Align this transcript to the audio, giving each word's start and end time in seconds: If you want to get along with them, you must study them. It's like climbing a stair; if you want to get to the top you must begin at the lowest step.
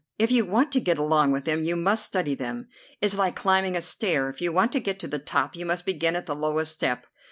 If 0.17 0.31
you 0.31 0.45
want 0.45 0.71
to 0.71 0.79
get 0.79 0.97
along 0.97 1.31
with 1.31 1.45
them, 1.45 1.61
you 1.63 1.75
must 1.75 2.05
study 2.05 2.33
them. 2.33 2.69
It's 3.01 3.15
like 3.19 3.35
climbing 3.35 3.75
a 3.77 3.81
stair; 3.81 4.29
if 4.31 4.41
you 4.41 4.51
want 4.51 4.71
to 4.71 4.79
get 4.79 4.97
to 5.01 5.07
the 5.07 5.19
top 5.19 5.55
you 5.55 5.63
must 5.63 5.85
begin 5.85 6.15
at 6.15 6.25
the 6.25 6.33
lowest 6.35 6.71
step. 6.73 7.05